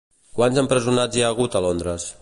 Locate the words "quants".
0.39-0.61